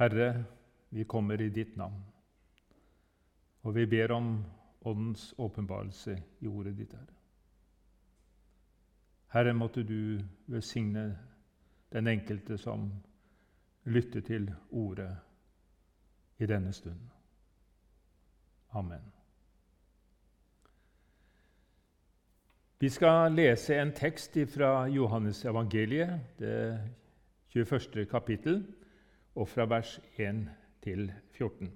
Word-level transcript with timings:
Herre, 0.00 0.44
vi 0.88 1.04
kommer 1.04 1.40
i 1.40 1.50
ditt 1.52 1.74
navn, 1.76 2.00
og 3.62 3.74
vi 3.74 3.86
ber 3.86 4.12
om 4.16 4.44
Åndens 4.80 5.34
åpenbarelse 5.38 6.14
i 6.40 6.48
ordet 6.48 6.72
ditt, 6.78 6.94
Herre. 6.96 7.18
Herre, 9.34 9.52
måtte 9.52 9.82
du 9.84 10.22
velsigne 10.46 11.04
den 11.92 12.08
enkelte 12.08 12.56
som 12.58 12.88
lytter 13.84 14.24
til 14.24 14.48
ordet 14.70 15.12
i 16.38 16.46
denne 16.46 16.72
stunden. 16.72 17.12
Amen. 18.72 19.04
Vi 22.80 22.88
skal 22.88 23.32
lese 23.36 23.76
en 23.76 23.92
tekst 23.92 24.38
fra 24.54 24.86
Johannes 24.88 25.44
evangeliet, 25.44 26.20
det 26.38 26.80
21. 27.52 28.06
kapittel, 28.10 28.64
og 29.34 29.48
fra 29.48 29.66
vers 29.70 29.98
1 30.16 30.48
til 30.82 31.12
14. 31.36 31.70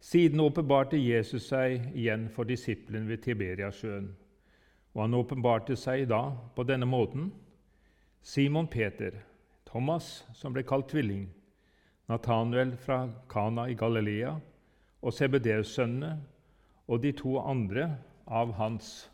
Siden 0.00 0.40
åpenbarte 0.40 0.96
Jesus 0.96 1.50
seg 1.50 1.90
igjen 1.94 2.28
for 2.32 2.48
disiplene 2.48 3.08
ved 3.08 3.22
Tiberiasjøen. 3.24 4.08
Og 4.94 5.02
han 5.04 5.14
åpenbarte 5.14 5.76
seg 5.76 6.06
da 6.10 6.22
på 6.56 6.64
denne 6.66 6.88
måten. 6.88 7.28
Simon 8.22 8.66
Peter, 8.68 9.12
Thomas, 9.68 10.24
som 10.34 10.52
ble 10.52 10.64
kalt 10.66 10.88
tvilling, 10.90 11.28
Nathanuel 12.10 12.74
fra 12.76 13.04
Kana 13.30 13.68
i 13.70 13.76
Galilea, 13.78 14.34
og 15.00 15.14
Sebedeus-sønnene 15.14 16.16
og 16.90 17.02
de 17.04 17.12
to 17.14 17.36
andre 17.38 17.86
av 18.26 18.52
hans 18.58 19.10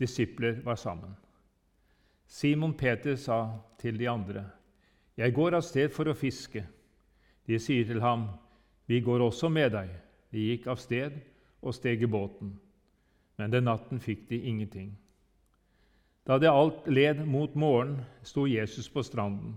disipler 0.00 0.58
var 0.64 0.80
sammen. 0.80 1.14
Simon 2.26 2.74
Peter 2.74 3.14
sa 3.16 3.38
til 3.78 3.98
de 4.00 4.08
andre, 4.10 4.44
'Jeg 5.16 5.34
går 5.34 5.54
av 5.54 5.62
sted 5.62 5.88
for 5.88 6.08
å 6.10 6.14
fiske.' 6.14 6.66
De 7.46 7.58
sier 7.58 7.84
til 7.84 8.00
ham, 8.00 8.28
'Vi 8.86 9.00
går 9.00 9.20
også 9.20 9.48
med 9.48 9.70
deg.' 9.72 10.00
De 10.32 10.40
gikk 10.40 10.66
av 10.66 10.76
sted 10.76 11.12
og 11.62 11.74
steg 11.74 12.02
i 12.02 12.06
båten, 12.10 12.58
men 13.38 13.50
den 13.50 13.64
natten 13.64 14.00
fikk 14.00 14.28
de 14.28 14.40
ingenting. 14.42 14.98
Da 16.26 16.38
det 16.38 16.50
alt 16.50 16.88
led 16.88 17.24
mot 17.26 17.54
morgen, 17.54 18.00
sto 18.22 18.46
Jesus 18.46 18.88
på 18.88 19.02
stranden, 19.02 19.54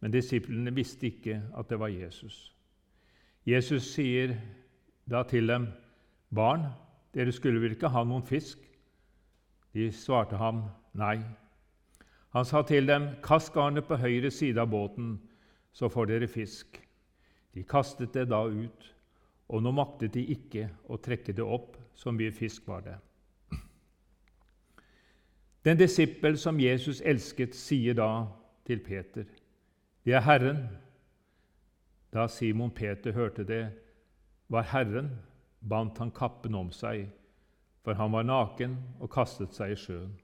men 0.00 0.12
disiplene 0.12 0.74
visste 0.74 1.06
ikke 1.06 1.42
at 1.56 1.68
det 1.68 1.78
var 1.78 1.88
Jesus. 1.88 2.52
Jesus 3.46 3.94
sier 3.94 4.36
da 5.10 5.22
til 5.22 5.48
dem, 5.48 5.68
'Barn, 6.34 6.66
dere 7.14 7.32
skulle 7.32 7.60
vel 7.60 7.72
ikke 7.72 7.88
ha 7.88 8.04
noen 8.04 8.22
fisk?' 8.22 8.68
De 9.74 9.92
svarte 9.92 10.36
ham, 10.36 10.62
'Nei.' 10.94 11.41
Han 12.32 12.44
sa 12.44 12.62
til 12.62 12.86
dem, 12.88 13.08
'Kast 13.22 13.52
garnet 13.52 13.84
på 13.84 13.96
høyre 13.96 14.30
side 14.30 14.60
av 14.60 14.70
båten, 14.70 15.20
så 15.72 15.88
får 15.88 16.06
dere 16.06 16.28
fisk.' 16.28 16.80
De 17.54 17.62
kastet 17.62 18.14
det 18.14 18.30
da 18.30 18.46
ut, 18.48 18.94
og 19.48 19.62
nå 19.62 19.70
maktet 19.70 20.14
de 20.14 20.24
ikke 20.24 20.70
å 20.88 20.96
trekke 20.96 21.32
det 21.36 21.44
opp, 21.44 21.76
så 21.94 22.10
mye 22.10 22.32
fisk 22.32 22.68
var 22.68 22.80
det. 22.80 22.96
Den 25.64 25.76
disippel 25.76 26.38
som 26.38 26.60
Jesus 26.60 27.02
elsket, 27.04 27.54
sier 27.54 27.94
da 27.94 28.26
til 28.64 28.80
Peter, 28.80 29.24
'Det 30.04 30.14
er 30.14 30.20
Herren.' 30.20 30.68
Da 32.12 32.26
Simon 32.28 32.70
Peter 32.70 33.12
hørte 33.12 33.44
det 33.44 33.72
var 34.48 34.62
Herren, 34.62 35.10
bandt 35.60 35.98
han 35.98 36.10
kappen 36.10 36.54
om 36.54 36.70
seg, 36.70 37.08
for 37.84 37.94
han 37.94 38.12
var 38.12 38.22
naken 38.22 38.76
og 39.00 39.10
kastet 39.10 39.54
seg 39.54 39.72
i 39.72 39.76
sjøen. 39.76 40.21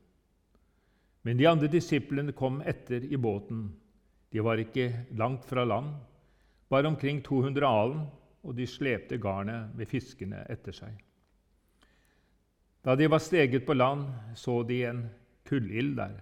Men 1.29 1.37
de 1.37 1.45
andre 1.45 1.69
disiplene 1.69 2.33
kom 2.33 2.63
etter 2.65 3.05
i 3.05 3.17
båten. 3.21 3.67
De 4.33 4.41
var 4.41 4.57
ikke 4.63 4.87
langt 5.21 5.45
fra 5.45 5.61
land, 5.69 5.91
bare 6.73 6.89
omkring 6.89 7.19
200 7.21 7.69
alen, 7.69 8.07
og 8.41 8.57
de 8.57 8.65
slepte 8.65 9.19
garnet 9.21 9.75
med 9.77 9.91
fiskene 9.91 10.41
etter 10.49 10.73
seg. 10.73 10.95
Da 12.81 12.97
de 12.97 13.11
var 13.13 13.21
steget 13.21 13.67
på 13.69 13.77
land, 13.77 14.07
så 14.33 14.63
de 14.65 14.81
en 14.89 15.05
kullild 15.45 15.99
der, 16.01 16.17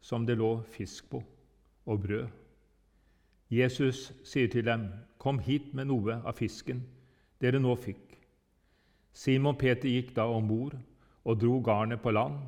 som 0.00 0.24
det 0.24 0.38
lå 0.40 0.54
fisk 0.72 1.10
på, 1.12 1.20
og 1.84 2.02
brød. 2.08 2.26
Jesus 3.52 4.08
sier 4.24 4.48
til 4.48 4.64
dem, 4.64 4.88
'Kom 5.18 5.38
hit 5.38 5.74
med 5.74 5.92
noe 5.92 6.22
av 6.24 6.32
fisken 6.40 6.80
dere 7.40 7.60
nå 7.60 7.76
fikk.' 7.76 8.16
Simon 9.12 9.56
Peter 9.56 9.88
gikk 9.88 10.16
da 10.16 10.24
om 10.24 10.48
bord 10.48 10.80
og 11.24 11.40
dro 11.40 11.60
garnet 11.60 12.00
på 12.00 12.10
land. 12.10 12.40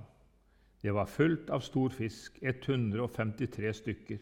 Det 0.86 0.92
var 0.92 1.06
fullt 1.06 1.50
av 1.50 1.60
stor 1.60 1.88
fisk, 1.90 2.38
153 2.42 3.72
stykker. 3.74 4.18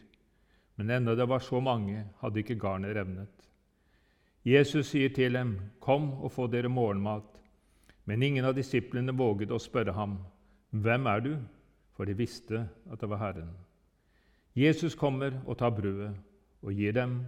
Men 0.75 0.89
enda 0.89 1.13
det 1.15 1.27
var 1.29 1.39
så 1.39 1.59
mange, 1.61 2.07
hadde 2.17 2.41
ikke 2.41 2.55
garnet 2.57 2.95
revnet. 2.97 3.43
Jesus 4.41 4.87
sier 4.89 5.13
til 5.13 5.37
dem, 5.37 5.59
'Kom 5.79 6.13
og 6.13 6.31
få 6.31 6.47
dere 6.47 6.69
morgenmat.' 6.69 7.37
Men 8.05 8.23
ingen 8.23 8.45
av 8.45 8.55
disiplene 8.55 9.13
våget 9.13 9.51
å 9.51 9.59
spørre 9.59 9.93
ham, 9.93 10.17
'Hvem 10.73 11.05
er 11.05 11.19
du?' 11.19 11.37
For 11.93 12.05
de 12.05 12.17
visste 12.17 12.69
at 12.91 12.99
det 12.99 13.09
var 13.09 13.17
Herren. 13.17 13.53
Jesus 14.55 14.95
kommer 14.95 15.41
og 15.45 15.57
tar 15.57 15.69
brødet 15.69 16.17
og 16.61 16.73
gir 16.73 16.91
dem, 16.91 17.25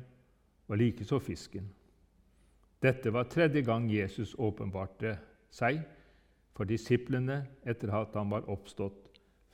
og 0.67 0.77
likeså 0.77 1.19
fisken. 1.19 1.69
Dette 2.81 3.13
var 3.13 3.23
tredje 3.23 3.61
gang 3.61 3.89
Jesus 3.91 4.35
åpenbarte 4.39 5.19
seg 5.51 5.85
for 6.55 6.63
disiplene 6.65 7.45
etter 7.65 7.93
at 7.93 8.15
han 8.15 8.29
var 8.29 8.49
oppstått 8.49 9.06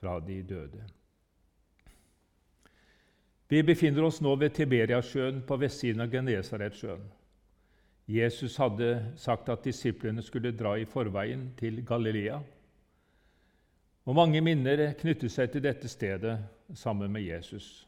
fra 0.04 0.20
de 0.20 0.42
døde. 0.44 0.84
Vi 3.48 3.62
befinner 3.64 4.04
oss 4.04 4.20
nå 4.22 4.34
ved 4.36 4.52
Tiberiasjøen 4.58 5.44
på 5.48 5.56
vestsiden 5.62 6.04
av 6.04 6.12
Genesaretsjøen. 6.12 7.04
Jesus 8.12 8.58
hadde 8.60 8.90
sagt 9.16 9.48
at 9.54 9.64
disiplene 9.64 10.24
skulle 10.26 10.52
dra 10.52 10.74
i 10.76 10.88
forveien 10.90 11.46
til 11.60 11.80
Galilea. 11.88 12.42
Og 14.04 14.16
Mange 14.18 14.42
minner 14.44 14.90
knytter 15.00 15.32
seg 15.32 15.54
til 15.54 15.64
dette 15.64 15.88
stedet 15.88 16.36
sammen 16.76 17.14
med 17.14 17.24
Jesus. 17.24 17.88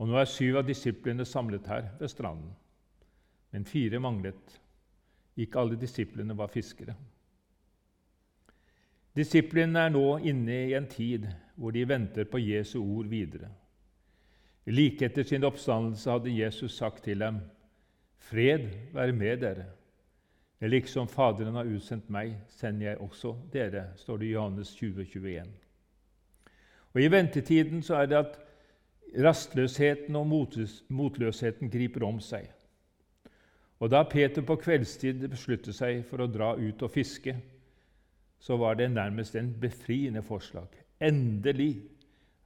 Og 0.00 0.08
Nå 0.08 0.16
er 0.16 0.30
syv 0.30 0.62
av 0.62 0.68
disiplene 0.70 1.26
samlet 1.28 1.68
her 1.68 1.90
ved 1.98 2.08
stranden, 2.08 2.54
men 3.52 3.68
fire 3.68 4.00
manglet. 4.00 4.56
Ikke 5.36 5.60
alle 5.60 5.76
disiplene 5.76 6.36
var 6.38 6.48
fiskere. 6.48 6.96
Disiplene 9.14 9.86
er 9.86 9.92
nå 9.94 10.18
inne 10.26 10.56
i 10.68 10.74
en 10.74 10.88
tid 10.90 11.28
hvor 11.54 11.70
de 11.70 11.84
venter 11.86 12.26
på 12.26 12.40
Jesu 12.42 12.80
ord 12.82 13.06
videre. 13.06 13.50
Like 14.66 15.06
etter 15.06 15.22
sin 15.22 15.44
oppstandelse 15.44 16.10
hadde 16.10 16.34
Jesus 16.34 16.76
sagt 16.78 17.04
til 17.04 17.20
dem 17.20 17.38
Fred 18.18 18.70
være 18.92 19.12
med 19.12 19.42
dere. 19.44 19.66
Liksom 20.64 21.08
Faderen 21.08 21.54
har 21.58 21.68
utsendt 21.68 22.08
meg, 22.10 22.38
sender 22.48 22.86
jeg 22.86 23.00
også 23.04 23.34
dere, 23.52 23.90
står 24.00 24.16
det 24.16 24.26
i 24.26 24.32
Johannes 24.32 24.70
20, 24.74 25.04
21. 25.04 25.50
Og 26.94 27.02
I 27.02 27.10
ventetiden 27.12 27.82
så 27.82 27.98
er 28.00 28.06
det 28.06 28.16
at 28.16 28.38
rastløsheten 29.20 30.16
og 30.16 30.26
motløsheten 30.88 31.70
griper 31.70 32.06
om 32.06 32.20
seg. 32.20 32.48
Og 33.78 33.90
Da 33.90 34.02
Peter 34.08 34.42
på 34.42 34.56
kveldstid 34.56 35.28
besluttet 35.28 35.76
seg 35.76 36.04
for 36.08 36.24
å 36.24 36.30
dra 36.30 36.54
ut 36.56 36.82
og 36.82 36.90
fiske, 36.90 37.36
så 38.44 38.56
var 38.60 38.74
det 38.74 38.90
nærmest 38.92 39.36
en 39.36 39.54
befriende 39.60 40.22
forslag. 40.22 40.68
Endelig 41.00 41.82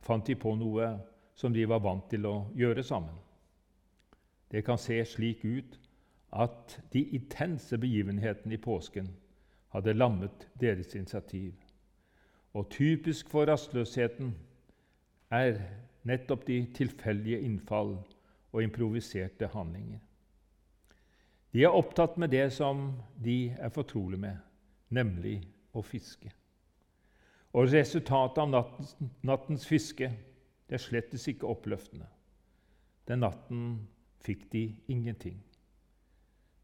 fant 0.00 0.26
de 0.26 0.36
på 0.38 0.52
noe 0.54 0.92
som 1.34 1.50
de 1.54 1.64
var 1.66 1.82
vant 1.82 2.04
til 2.10 2.26
å 2.30 2.36
gjøre 2.54 2.84
sammen. 2.86 3.16
Det 4.50 4.62
kan 4.64 4.78
se 4.78 5.00
slik 5.04 5.42
ut 5.42 5.74
at 6.38 6.76
de 6.92 7.02
intense 7.18 7.78
begivenhetene 7.82 8.54
i 8.54 8.62
påsken 8.62 9.10
hadde 9.74 9.96
lammet 9.96 10.46
deres 10.60 10.94
initiativ. 10.94 11.58
Og 12.54 12.70
typisk 12.70 13.28
for 13.34 13.50
rastløsheten 13.50 14.32
er 15.34 15.58
nettopp 16.06 16.46
de 16.46 16.62
tilfeldige 16.78 17.42
innfall 17.42 17.96
og 18.52 18.62
improviserte 18.62 19.50
handlinger. 19.50 19.98
De 21.52 21.66
er 21.66 21.74
opptatt 21.74 22.16
med 22.22 22.30
det 22.30 22.52
som 22.54 22.92
de 23.18 23.48
er 23.58 23.74
fortrolig 23.74 24.20
med, 24.20 24.36
nemlig 24.94 25.40
å 25.78 25.86
fiske. 25.86 26.30
Og 27.56 27.70
resultatet 27.72 28.42
av 28.42 28.66
nattens 29.26 29.66
fiske 29.66 30.10
det 30.68 30.76
er 30.76 30.84
slettes 30.84 31.24
ikke 31.30 31.48
oppløftende. 31.48 32.06
Den 33.08 33.24
natten 33.24 33.68
fikk 34.20 34.50
de 34.52 34.66
ingenting. 34.88 35.38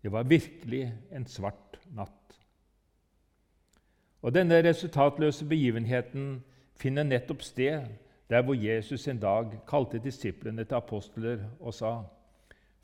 Det 0.02 0.12
var 0.12 0.28
virkelig 0.28 0.92
en 1.10 1.26
svart 1.26 1.78
natt. 1.96 2.40
Og 4.24 4.34
Denne 4.34 4.60
resultatløse 4.64 5.44
begivenheten 5.48 6.42
finner 6.76 7.04
nettopp 7.04 7.42
sted 7.44 7.86
der 8.28 8.42
hvor 8.42 8.56
Jesus 8.56 9.08
en 9.08 9.20
dag 9.20 9.52
kalte 9.68 9.98
disiplene 9.98 10.64
til 10.64 10.76
apostler 10.76 11.48
og 11.60 11.74
sa:" 11.74 12.02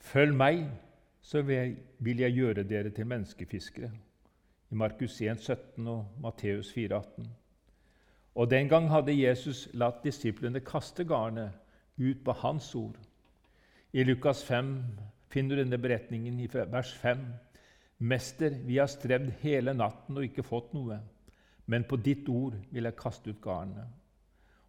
Følg 0.00 0.34
meg, 0.34 0.70
så 1.22 1.42
vil 1.42 2.20
jeg 2.20 2.32
gjøre 2.32 2.62
dere 2.64 2.90
til 2.90 3.06
menneskefiskere. 3.06 3.90
I 4.70 4.74
Markus 4.74 5.20
1, 5.20 5.40
17 5.42 5.86
og 5.90 6.06
Matteus 6.22 6.72
4, 6.72 6.96
18. 6.96 7.26
Og 8.34 8.50
Den 8.50 8.68
gang 8.68 8.88
hadde 8.88 9.16
Jesus 9.16 9.68
latt 9.74 10.04
disiplene 10.04 10.60
kaste 10.62 11.04
garnet 11.04 11.50
ut 11.98 12.20
på 12.24 12.32
hans 12.32 12.74
ord. 12.74 12.98
I 13.92 14.04
Lukas 14.04 14.44
5 14.44 14.76
finner 15.30 15.56
du 15.56 15.62
denne 15.62 15.78
beretningen 15.78 16.38
i 16.40 16.46
vers 16.54 16.92
5. 16.94 17.24
Mester, 17.98 18.54
vi 18.66 18.76
har 18.76 18.86
strevd 18.86 19.32
hele 19.42 19.74
natten 19.74 20.16
og 20.16 20.24
ikke 20.24 20.46
fått 20.46 20.70
noe, 20.72 21.00
men 21.66 21.84
på 21.84 21.98
ditt 21.98 22.28
ord 22.28 22.54
vil 22.70 22.86
jeg 22.86 22.96
kaste 22.96 23.30
ut 23.34 23.42
garnene. 23.42 23.88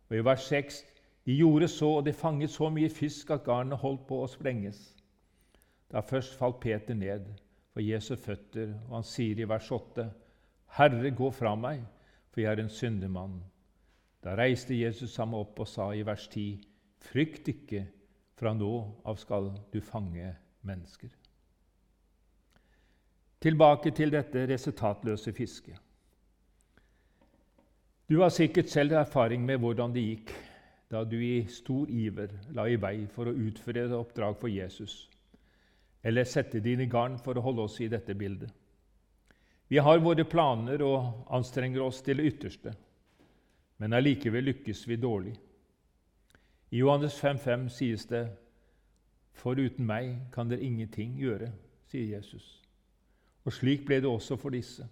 Og 0.09 0.17
i 0.17 0.25
vers 0.25 0.49
6 0.49 0.81
de 1.25 1.37
gjorde 1.37 1.67
så, 1.67 1.87
og 1.99 2.05
de 2.05 2.13
fanget 2.13 2.49
så 2.49 2.69
mye 2.73 2.89
fisk 2.89 3.29
at 3.29 3.45
garnet 3.45 3.77
holdt 3.77 4.07
på 4.09 4.23
å 4.23 4.27
sprenges. 4.27 4.81
Da 5.91 6.01
først 6.01 6.33
falt 6.39 6.59
Peter 6.59 6.97
ned 6.97 7.29
for 7.71 7.83
Jesu 7.83 8.15
føtter, 8.19 8.73
og 8.89 8.99
han 8.99 9.07
sier 9.07 9.39
i 9.39 9.47
vers 9.47 9.69
8.: 9.71 10.05
Herre, 10.77 11.11
gå 11.11 11.31
fra 11.31 11.55
meg, 11.55 11.83
for 12.31 12.43
jeg 12.43 12.51
er 12.51 12.63
en 12.63 12.69
syndemann. 12.71 13.39
Da 14.23 14.35
reiste 14.37 14.77
Jesus 14.77 15.15
ham 15.17 15.33
opp 15.33 15.59
og 15.59 15.67
sa 15.67 15.91
i 15.95 16.05
vers 16.05 16.27
10.: 16.27 16.61
Frykt 17.01 17.47
ikke, 17.47 17.85
fra 18.37 18.53
nå 18.53 18.73
av 19.05 19.17
skal 19.21 19.51
du 19.73 19.81
fange 19.81 20.35
mennesker. 20.67 21.09
Tilbake 23.41 23.91
til 23.97 24.11
dette 24.13 24.45
resultatløse 24.49 25.33
fisket. 25.33 25.79
Du 28.09 28.19
har 28.21 28.29
sikkert 28.29 28.69
selv 28.69 28.91
erfaring 28.91 29.45
med 29.45 29.57
hvordan 29.63 29.93
det 29.95 30.03
gikk 30.03 30.33
da 30.91 31.03
du 31.07 31.15
i 31.23 31.45
stor 31.47 31.89
iver 31.89 32.33
la 32.51 32.67
i 32.67 32.75
vei 32.75 33.07
for 33.07 33.29
å 33.29 33.33
utføre 33.47 33.85
et 33.87 33.95
oppdrag 33.95 34.35
for 34.37 34.51
Jesus, 34.51 35.07
eller 36.03 36.25
sette 36.25 36.59
dine 36.59 36.87
garn 36.89 37.17
for 37.21 37.37
å 37.37 37.43
holde 37.45 37.65
oss 37.67 37.79
i 37.81 37.89
dette 37.91 38.15
bildet. 38.17 38.49
Vi 39.71 39.79
har 39.79 40.01
våre 40.03 40.25
planer 40.27 40.81
og 40.83 41.27
anstrenger 41.31 41.83
oss 41.85 42.01
til 42.03 42.19
det 42.19 42.33
ytterste, 42.33 42.73
men 43.79 43.93
allikevel 43.95 44.49
lykkes 44.49 44.83
vi 44.89 44.97
dårlig. 44.99 45.35
I 46.71 46.81
Johannes 46.81 47.15
5,5 47.21 47.69
sies 47.71 48.05
det 48.09 48.25
for 49.41 49.59
uten 49.59 49.87
meg 49.87 50.17
kan 50.33 50.51
dere 50.51 50.65
ingenting 50.65 51.15
gjøre, 51.19 51.51
sier 51.87 52.17
Jesus. 52.17 52.59
Og 53.45 53.55
slik 53.55 53.85
ble 53.87 54.01
det 54.03 54.09
også 54.11 54.37
for 54.37 54.53
disse. 54.53 54.85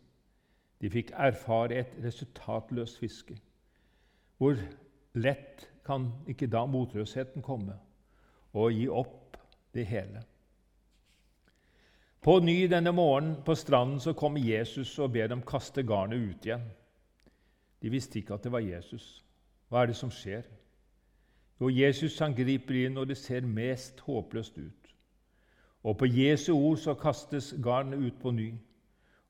De 0.79 0.89
fikk 0.89 1.11
erfare 1.11 1.81
et 1.83 1.93
resultatløst 2.03 2.99
fiske. 3.01 3.35
Hvor 4.39 4.55
lett 5.19 5.67
kan 5.85 6.07
ikke 6.31 6.47
da 6.47 6.63
motløsheten 6.65 7.43
komme 7.43 7.75
og 8.55 8.71
gi 8.73 8.87
opp 8.87 9.37
det 9.75 9.85
hele? 9.91 10.23
På 12.21 12.39
ny 12.39 12.67
denne 12.67 12.91
morgenen 12.91 13.37
på 13.45 13.55
stranden 13.55 13.99
så 13.99 14.13
kommer 14.13 14.43
Jesus 14.43 14.99
og 14.99 15.13
ber 15.13 15.27
dem 15.27 15.41
kaste 15.41 15.83
garnet 15.83 16.19
ut 16.19 16.45
igjen. 16.45 16.65
De 17.81 17.89
visste 17.89 18.19
ikke 18.19 18.33
at 18.35 18.43
det 18.43 18.51
var 18.51 18.59
Jesus. 18.59 19.23
Hva 19.69 19.83
er 19.83 19.91
det 19.91 19.95
som 19.95 20.11
skjer? 20.11 20.43
Jo, 21.61 21.69
Jesus 21.69 22.19
han 22.19 22.35
griper 22.35 22.75
inn 22.75 22.95
når 22.95 23.11
det 23.11 23.17
ser 23.17 23.47
mest 23.47 23.99
håpløst 24.03 24.57
ut. 24.57 24.91
Og 25.83 25.97
på 25.97 26.09
Jesu 26.11 26.53
ord 26.57 26.77
så 26.77 26.93
kastes 26.99 27.53
garnet 27.63 27.99
ut 27.99 28.19
på 28.19 28.31
ny, 28.31 28.51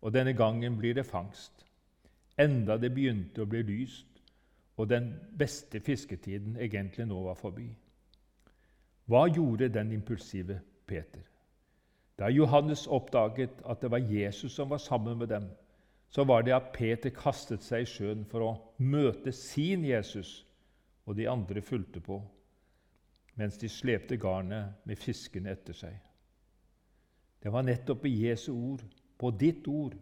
og 0.02 0.14
denne 0.14 0.34
gangen 0.34 0.78
blir 0.78 0.94
det 0.98 1.06
fangst. 1.06 1.66
Enda 2.40 2.78
det 2.78 2.94
begynte 2.96 3.44
å 3.44 3.50
bli 3.50 3.62
lyst, 3.68 4.08
og 4.78 4.90
den 4.90 5.12
beste 5.38 5.80
fisketiden 5.80 6.56
egentlig 6.58 7.06
nå 7.06 7.22
var 7.24 7.38
forbi. 7.38 7.68
Hva 9.06 9.28
gjorde 9.28 9.70
den 9.74 9.92
impulsive 9.92 10.62
Peter? 10.88 11.26
Da 12.20 12.28
Johannes 12.28 12.88
oppdaget 12.88 13.62
at 13.64 13.82
det 13.82 13.92
var 13.92 14.04
Jesus 14.04 14.52
som 14.52 14.70
var 14.70 14.78
sammen 14.78 15.18
med 15.18 15.28
dem, 15.32 15.48
så 16.10 16.24
var 16.24 16.42
det 16.42 16.54
at 16.54 16.72
Peter 16.74 17.14
kastet 17.16 17.64
seg 17.64 17.86
i 17.86 17.88
sjøen 17.88 18.26
for 18.28 18.44
å 18.44 18.52
møte 18.78 19.32
sin 19.32 19.86
Jesus, 19.86 20.44
og 21.06 21.16
de 21.16 21.30
andre 21.30 21.62
fulgte 21.62 22.02
på, 22.04 22.20
mens 23.40 23.58
de 23.58 23.70
slepte 23.72 24.18
garnet 24.20 24.76
med 24.86 25.00
fiskene 25.00 25.54
etter 25.54 25.78
seg. 25.78 25.96
Det 27.40 27.54
var 27.54 27.64
nettopp 27.64 28.04
i 28.06 28.16
Jesu 28.26 28.52
ord, 28.52 28.84
på 29.18 29.32
ditt 29.32 29.68
ord, 29.68 29.96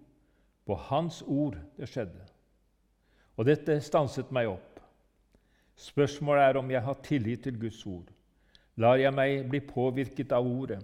på 0.65 0.75
Hans 0.89 1.21
ord, 1.21 1.55
det 1.77 1.87
skjedde. 1.91 2.25
Og 3.37 3.45
dette 3.45 3.77
stanset 3.85 4.31
meg 4.33 4.49
opp. 4.49 4.81
Spørsmålet 5.77 6.43
er 6.43 6.57
om 6.57 6.71
jeg 6.73 6.81
har 6.81 7.01
tillit 7.05 7.43
til 7.45 7.59
Guds 7.61 7.83
ord. 7.85 8.09
Lar 8.81 8.97
jeg 8.97 9.13
meg 9.13 9.45
bli 9.49 9.61
påvirket 9.61 10.33
av 10.33 10.47
ordet? 10.49 10.81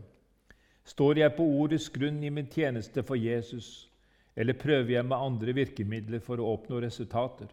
Står 0.83 1.17
jeg 1.17 1.35
på 1.37 1.45
ordets 1.61 1.89
grunn 1.89 2.19
i 2.23 2.31
min 2.33 2.49
tjeneste 2.51 3.03
for 3.07 3.15
Jesus, 3.15 3.89
eller 4.35 4.57
prøver 4.59 4.97
jeg 4.97 5.05
med 5.05 5.17
andre 5.17 5.53
virkemidler 5.55 6.19
for 6.19 6.41
å 6.41 6.49
oppnå 6.57 6.81
resultater? 6.83 7.47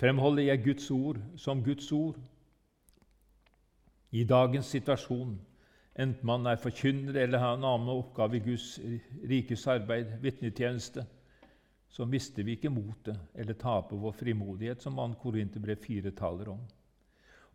Fremholder 0.00 0.46
jeg 0.46 0.64
Guds 0.64 0.90
ord 0.94 1.18
som 1.36 1.64
Guds 1.64 1.90
ord? 1.92 2.20
I 4.10 4.24
dagens 4.24 4.70
situasjon, 4.72 5.34
enten 5.98 6.26
man 6.26 6.46
er 6.46 6.60
forkynner 6.62 7.18
eller 7.20 7.42
har 7.42 7.58
en 7.58 7.66
annen 7.66 7.90
oppgave 7.92 8.38
i 8.38 8.44
Guds 8.44 8.78
rikes 9.28 9.66
arbeid, 9.70 10.16
vitnetjeneste, 10.22 11.04
så 11.90 12.06
mister 12.06 12.46
vi 12.46 12.54
ikke 12.54 12.70
motet 12.70 13.18
eller 13.34 13.58
taper 13.58 13.98
vår 13.98 14.14
frimodighet, 14.14 14.82
som 14.82 14.94
2. 14.94 15.08
Korinterbrev 15.22 15.82
4 15.82 16.14
taler 16.14 16.52
om. 16.52 16.60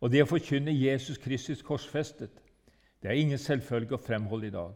Og 0.04 0.12
det 0.12 0.20
å 0.22 0.28
forkynne 0.28 0.74
Jesus 0.76 1.16
Kristus 1.18 1.62
korsfestet, 1.64 2.42
det 3.06 3.12
er 3.12 3.20
ingen 3.22 3.38
selvfølge 3.38 3.94
å 3.94 4.02
fremholde 4.02 4.48
i 4.48 4.50
dag. 4.50 4.72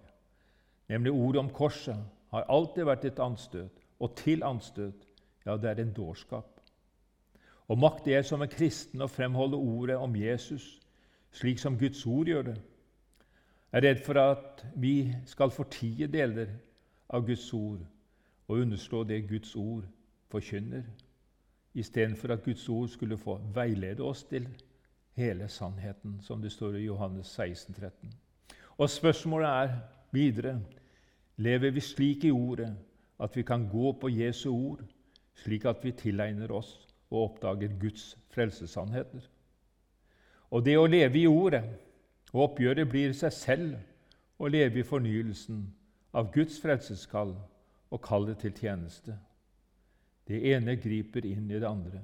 Nemlig 0.93 1.11
ordet 1.11 1.41
om 1.41 1.49
korset 1.51 1.97
har 2.31 2.45
alltid 2.47 2.87
vært 2.87 3.07
et 3.09 3.19
anstøt, 3.19 3.81
og 3.99 4.13
til 4.21 4.45
anstøt, 4.47 5.03
ja, 5.43 5.57
det 5.59 5.67
er 5.67 5.81
en 5.83 5.91
dårskap. 5.97 6.61
Og 7.67 7.81
makter 7.83 8.13
jeg 8.13 8.29
som 8.29 8.45
en 8.47 8.53
kristen 8.53 9.03
å 9.03 9.11
fremholde 9.11 9.59
ordet 9.59 9.99
om 9.99 10.15
Jesus 10.15 10.69
slik 11.35 11.59
som 11.59 11.79
Guds 11.81 12.05
ord 12.07 12.31
gjør 12.31 12.47
det? 12.53 12.57
Jeg 13.73 13.83
er 13.83 13.87
redd 13.89 14.07
for 14.07 14.23
at 14.23 14.65
vi 14.79 14.95
skal 15.27 15.51
fortie 15.51 16.07
deler 16.07 16.55
av 17.11 17.27
Guds 17.27 17.51
ord 17.59 17.83
og 18.47 18.63
underslå 18.63 19.03
det 19.11 19.25
Guds 19.27 19.57
ord 19.59 19.91
forkynner, 20.31 20.87
istedenfor 21.75 22.39
at 22.39 22.47
Guds 22.47 22.69
ord 22.71 22.95
skulle 22.95 23.19
få 23.19 23.41
veilede 23.59 24.07
oss 24.07 24.23
til 24.31 24.47
hele 25.17 25.49
sannheten, 25.49 26.21
som 26.23 26.43
det 26.43 26.53
står 26.53 26.77
i 26.77 26.85
Johannes 26.85 27.27
16, 27.27 27.75
13. 27.75 28.13
Og 28.79 28.91
spørsmålet 28.91 29.49
er 29.49 29.75
videre 30.13 30.61
lever 31.37 31.71
vi 31.71 31.81
slik 31.81 32.25
i 32.25 32.31
Ordet 32.31 32.71
at 33.21 33.37
vi 33.37 33.43
kan 33.43 33.69
gå 33.69 33.93
på 33.93 34.09
Jesu 34.09 34.51
ord, 34.51 34.85
slik 35.35 35.65
at 35.65 35.85
vi 35.85 35.93
tilegner 35.93 36.53
oss 36.53 36.73
og 37.11 37.23
oppdager 37.23 37.75
Guds 37.81 38.17
frelsessannheter. 38.33 39.25
Og 40.51 40.65
det 40.65 40.77
å 40.79 40.89
leve 40.89 41.19
i 41.21 41.27
Ordet 41.27 41.65
og 42.33 42.43
oppgjøret 42.51 42.89
blir 42.89 43.13
seg 43.17 43.35
selv 43.35 44.41
å 44.41 44.49
leve 44.49 44.81
i 44.81 44.87
fornyelsen 44.87 45.65
av 46.17 46.31
Guds 46.35 46.59
frelseskall 46.63 47.35
og 47.91 48.03
kallet 48.03 48.41
til 48.41 48.55
tjeneste. 48.57 49.17
Det 50.27 50.41
ene 50.53 50.77
griper 50.81 51.27
inn 51.27 51.51
i 51.51 51.59
det 51.59 51.69
andre. 51.69 52.01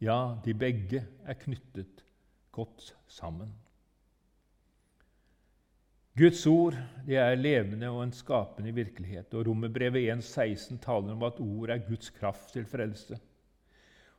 Ja, 0.00 0.36
de 0.44 0.54
begge 0.54 1.04
er 1.24 1.38
knyttet 1.40 2.05
godt 2.56 2.90
sammen. 3.06 3.52
Guds 6.16 6.46
ord 6.48 6.76
det 7.04 7.18
er 7.20 7.34
levende 7.36 7.90
og 7.92 8.02
en 8.06 8.12
skapende 8.16 8.72
virkelighet. 8.72 9.34
og 9.34 9.46
Romerbrevet 9.46 10.08
1,16 10.14 10.78
taler 10.80 11.12
om 11.12 11.22
at 11.22 11.40
ord 11.40 11.70
er 11.70 11.82
Guds 11.88 12.10
kraft 12.10 12.52
til 12.52 12.64
frelse. 12.64 13.18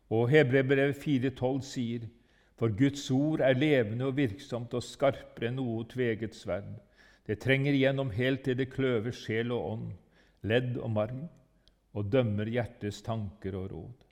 Og 0.10 0.30
Hebreerbrevet 0.30 0.96
4,12 1.02 1.62
sier 1.66 2.06
for 2.58 2.74
Guds 2.78 3.12
ord 3.12 3.42
er 3.42 3.54
levende 3.58 4.06
og 4.06 4.18
virksomt 4.18 4.74
og 4.74 4.86
skarpere 4.86 5.50
enn 5.50 5.58
noe 5.60 5.86
tveget 5.90 6.38
sverd. 6.38 6.70
Det 7.28 7.40
trenger 7.42 7.74
igjennom 7.74 8.14
helt 8.14 8.44
til 8.46 8.58
det 8.58 8.70
kløver 8.74 9.14
sjel 9.14 9.52
og 9.52 9.72
ånd 9.72 9.90
ledd 10.48 10.78
og 10.78 10.92
marg, 10.94 11.24
og 11.98 12.12
dømmer 12.14 12.50
hjertets 12.50 13.02
tanker 13.02 13.58
og 13.58 13.72
råd. 13.72 14.06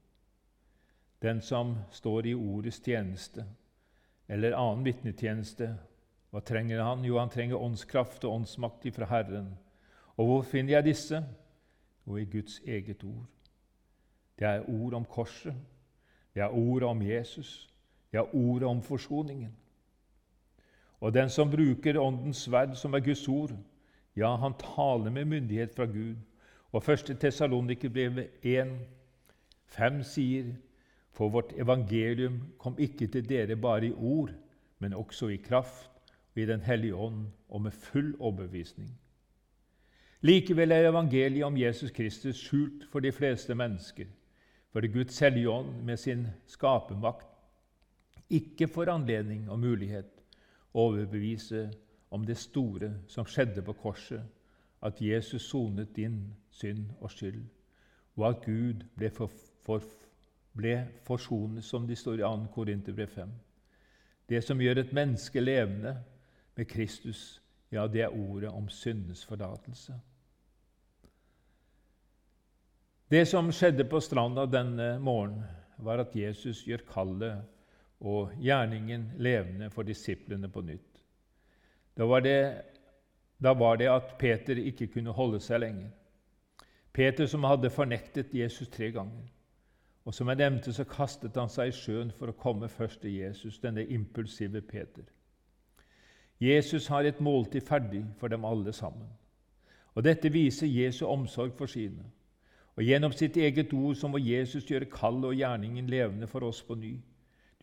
Den 1.21 1.41
som 1.41 1.75
står 1.93 2.31
i 2.31 2.33
ordets 2.33 2.81
tjeneste 2.81 3.45
eller 4.27 4.57
annen 4.57 4.85
vitnetjeneste, 4.85 5.69
hva 6.31 6.41
trenger 6.43 6.81
han? 6.83 7.03
Jo, 7.05 7.19
han 7.19 7.31
trenger 7.31 7.61
åndskraft 7.61 8.25
og 8.25 8.41
åndsmakt 8.41 8.85
ifra 8.89 9.07
Herren. 9.09 9.53
Og 10.17 10.27
hvor 10.27 10.41
finner 10.47 10.77
jeg 10.77 10.89
disse? 10.89 11.21
Jo, 12.07 12.17
i 12.17 12.25
Guds 12.25 12.59
eget 12.65 13.03
ord. 13.03 13.25
Det 14.39 14.47
er 14.47 14.69
ord 14.69 14.93
om 14.93 15.05
korset, 15.05 15.55
det 16.33 16.43
er 16.43 16.51
ordet 16.51 16.89
om 16.89 17.01
Jesus, 17.01 17.69
det 18.11 18.17
er 18.17 18.35
ordet 18.35 18.67
om 18.67 18.81
forsoningen. 18.81 19.55
Og 20.99 21.13
den 21.13 21.29
som 21.29 21.51
bruker 21.51 21.99
Åndens 21.99 22.37
sverd, 22.37 22.75
som 22.75 22.93
er 22.93 22.99
Guds 22.99 23.27
ord, 23.27 23.51
ja, 24.15 24.35
han 24.35 24.53
taler 24.59 25.11
med 25.11 25.25
myndighet 25.25 25.75
fra 25.75 25.85
Gud. 25.85 26.15
Og 26.71 26.83
1. 26.89 27.17
Tessalonikerbrev 27.19 28.23
1, 28.43 28.79
5 29.65 30.03
sier 30.03 30.53
For 31.15 31.31
vårt 31.31 31.53
evangelium 31.55 32.41
kom 32.59 32.75
ikke 32.79 33.07
til 33.07 33.29
dere 33.29 33.55
bare 33.55 33.87
i 33.87 33.93
ord, 33.93 34.33
men 34.79 34.93
også 34.93 35.29
i 35.31 35.39
kraft 35.39 35.91
og 36.35 36.41
i 36.41 36.45
Den 36.45 36.61
hellige 36.61 36.95
ånd 36.95 37.27
og 37.49 37.61
med 37.61 37.71
full 37.71 38.15
overbevisning. 38.19 38.89
Likevel 40.21 40.71
er 40.71 40.89
evangeliet 40.89 41.43
om 41.43 41.57
Jesus 41.57 41.91
Kristus 41.91 42.35
skjult 42.35 42.87
for 42.91 42.99
de 42.99 43.11
fleste 43.11 43.55
mennesker, 43.55 44.05
fordi 44.71 44.87
Guds 44.87 45.19
hellige 45.19 45.49
ånd 45.49 45.83
med 45.83 45.97
sin 45.97 46.27
skapermakt 46.47 47.27
ikke 48.29 48.67
får 48.67 48.89
anledning 48.89 49.49
og 49.49 49.59
mulighet 49.59 50.11
å 50.73 50.89
overbevise 50.89 51.69
om 52.11 52.25
det 52.25 52.37
store 52.37 52.91
som 53.07 53.27
skjedde 53.27 53.61
på 53.61 53.73
korset, 53.73 54.23
at 54.81 55.01
Jesus 55.01 55.47
sonet 55.49 55.95
din 55.95 56.33
synd 56.51 56.89
og 56.99 57.11
skyld, 57.11 57.43
og 58.15 58.29
at 58.29 58.41
Gud 58.45 58.83
ble, 58.97 59.09
for, 59.09 59.31
for, 59.61 59.83
ble 60.55 60.75
forsonet, 61.05 61.65
som 61.65 61.87
det 61.87 61.97
står 61.99 62.19
i 62.19 62.23
2. 62.23 62.47
Korinterbrev 62.53 63.11
5. 63.11 63.31
Det 64.29 64.41
som 64.41 64.61
gjør 64.61 64.81
et 64.81 64.93
menneske 64.95 65.41
levende 65.41 65.97
med 66.55 66.67
Kristus, 66.69 67.41
ja, 67.69 67.87
det 67.87 68.05
er 68.05 68.15
ordet 68.15 68.49
om 68.49 68.69
syndens 68.69 69.25
forlatelse. 69.25 69.93
Det 73.11 73.25
som 73.29 73.51
skjedde 73.53 73.85
på 73.85 73.99
stranda 74.01 74.47
denne 74.49 74.95
morgenen, 74.99 75.43
var 75.77 75.99
at 75.99 76.15
Jesus 76.15 76.63
gjør 76.63 76.85
kallet 76.87 77.43
og 77.99 78.31
gjerningen 78.39 79.09
levende 79.19 79.67
for 79.73 79.83
disiplene 79.83 80.47
på 80.49 80.63
nytt. 80.63 81.01
Da 81.95 82.07
var, 82.07 82.23
det, 82.23 82.39
da 83.37 83.51
var 83.53 83.77
det 83.79 83.89
at 83.91 84.15
Peter 84.19 84.59
ikke 84.59 84.87
kunne 84.93 85.13
holde 85.15 85.41
seg 85.43 85.61
lenger. 85.65 85.91
Peter 86.95 87.27
som 87.27 87.43
hadde 87.43 87.71
fornektet 87.75 88.33
Jesus 88.35 88.71
tre 88.71 88.89
ganger. 88.95 89.27
Og 90.05 90.13
som 90.13 90.29
jeg 90.29 90.37
nevnte, 90.37 90.73
så 90.73 90.83
kastet 90.85 91.37
han 91.37 91.49
seg 91.49 91.71
i 91.71 91.73
sjøen 91.73 92.11
for 92.13 92.29
å 92.29 92.37
komme 92.37 92.69
først 92.69 93.01
til 93.01 93.15
Jesus, 93.17 93.57
denne 93.59 93.85
impulsive 93.89 94.61
Peter. 94.61 95.07
Jesus 96.41 96.87
har 96.87 97.07
et 97.07 97.21
måltid 97.21 97.65
ferdig 97.65 98.03
for 98.19 98.29
dem 98.29 98.45
alle 98.45 98.73
sammen. 98.73 99.07
Og 99.95 100.03
Dette 100.03 100.29
viser 100.29 100.67
Jesu 100.67 101.05
omsorg 101.07 101.55
for 101.57 101.71
sine. 101.71 102.05
Og 102.75 102.83
Gjennom 102.83 103.15
sitt 103.15 103.37
eget 103.37 103.73
ord 103.73 103.95
så 103.95 104.07
må 104.11 104.19
Jesus 104.21 104.67
gjøre 104.67 104.91
kallet 104.91 105.29
og 105.31 105.39
gjerningen 105.39 105.89
levende 105.89 106.27
for 106.27 106.43
oss 106.43 106.61
på 106.63 106.75
ny. 106.75 106.99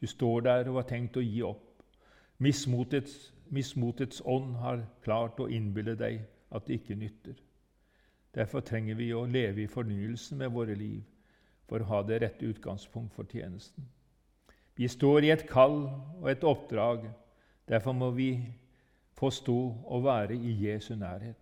Du 0.01 0.07
står 0.07 0.41
der 0.41 0.71
og 0.71 0.81
har 0.81 0.89
tenkt 0.89 1.17
å 1.21 1.23
gi 1.23 1.43
opp. 1.47 1.85
Mismotets, 2.39 3.33
mismotets 3.55 4.23
ånd 4.25 4.57
har 4.57 4.87
klart 5.05 5.39
å 5.39 5.51
innbille 5.53 5.95
deg 5.95 6.25
at 6.51 6.67
det 6.67 6.81
ikke 6.81 6.99
nytter. 6.99 7.37
Derfor 8.35 8.65
trenger 8.65 8.97
vi 8.99 9.13
å 9.15 9.27
leve 9.29 9.63
i 9.63 9.71
fornyelsen 9.71 10.41
med 10.41 10.51
våre 10.51 10.75
liv 10.75 11.05
for 11.69 11.83
å 11.83 11.89
ha 11.91 12.01
det 12.07 12.23
rette 12.23 12.47
utgangspunkt 12.47 13.15
for 13.17 13.29
tjenesten. 13.29 13.85
Vi 14.77 14.89
står 14.89 15.27
i 15.27 15.33
et 15.35 15.45
kall 15.49 15.85
og 16.21 16.31
et 16.31 16.45
oppdrag. 16.45 17.07
Derfor 17.69 17.93
må 17.93 18.11
vi 18.17 18.31
forstå 19.19 19.59
å 19.85 20.01
være 20.03 20.37
i 20.37 20.55
Jesu 20.67 20.95
nærhet. 20.97 21.39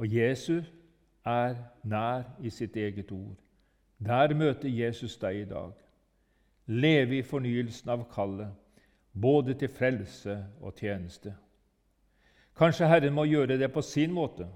Og 0.00 0.08
Jesus 0.08 0.66
er 1.26 1.56
nær 1.84 2.24
i 2.40 2.50
sitt 2.50 2.76
eget 2.76 3.12
ord. 3.12 3.36
Der 4.00 4.34
møter 4.34 4.68
Jesus 4.68 5.18
deg 5.20 5.42
i 5.42 5.48
dag. 5.48 5.74
Leve 6.66 7.18
i 7.18 7.26
fornyelsen 7.26 7.90
av 7.92 8.06
kallet, 8.12 8.48
både 9.12 9.54
til 9.58 9.68
frelse 9.68 10.36
og 10.60 10.78
tjeneste. 10.78 11.34
Kanskje 12.56 12.88
Herren 12.88 13.14
må 13.16 13.26
gjøre 13.28 13.58
det 13.58 13.70
på 13.72 13.82
sin 13.82 14.12
måte. 14.12 14.46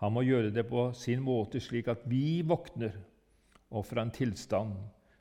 Han 0.00 0.12
må 0.12 0.24
gjøre 0.24 0.52
det 0.54 0.66
på 0.68 0.90
sin 0.96 1.20
måte, 1.24 1.60
slik 1.60 1.88
at 1.88 2.02
vi 2.08 2.42
våkner 2.46 2.96
og 3.74 3.86
fra 3.86 4.06
en 4.06 4.14
tilstand 4.14 4.76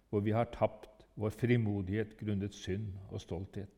hvor 0.09 0.21
vi 0.21 0.33
har 0.35 0.51
tapt 0.53 1.07
vår 1.17 1.33
frimodighet 1.33 2.17
grunnet 2.19 2.53
synd 2.53 2.93
og 3.09 3.21
stolthet. 3.21 3.73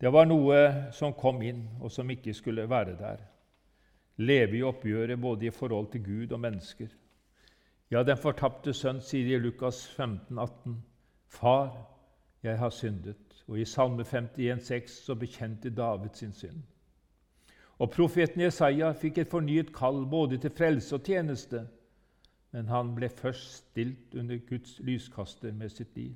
Det 0.00 0.12
var 0.12 0.28
noe 0.28 0.90
som 0.94 1.14
kom 1.16 1.40
inn, 1.42 1.64
og 1.80 1.90
som 1.90 2.10
ikke 2.12 2.34
skulle 2.36 2.68
være 2.70 2.94
der 3.00 3.24
leve 4.16 4.56
i 4.56 4.62
oppgjøret 4.62 5.20
både 5.20 5.46
i 5.46 5.50
forhold 5.50 5.90
til 5.92 6.04
Gud 6.04 6.32
og 6.32 6.40
mennesker. 6.40 6.88
Ja, 7.90 8.02
den 8.02 8.18
fortapte 8.18 8.72
sønn 8.74 9.00
sier 9.04 9.36
i 9.36 9.40
Lukas 9.40 9.84
15, 9.96 10.38
18, 10.38 10.82
Far, 11.28 11.74
jeg 12.42 12.58
har 12.58 12.70
syndet. 12.70 13.42
Og 13.46 13.60
i 13.60 13.64
Salme 13.64 14.04
51, 14.04 14.70
51,6 14.70 15.04
så 15.04 15.14
bekjente 15.14 15.70
David 15.70 16.14
sin 16.14 16.32
synd. 16.32 16.62
Og 17.78 17.90
profeten 17.90 18.40
Jesaja 18.40 18.92
fikk 18.96 19.18
et 19.18 19.30
fornyet 19.30 19.72
kall 19.74 20.06
både 20.10 20.38
til 20.40 20.50
frelse 20.50 20.94
og 20.96 21.04
tjeneste, 21.04 21.66
men 22.52 22.68
han 22.68 22.94
ble 22.94 23.08
først 23.08 23.56
stilt 23.56 24.14
under 24.14 24.38
Guds 24.48 24.78
lyskaster 24.80 25.52
med 25.52 25.68
sitt 25.70 25.96
liv. 25.96 26.14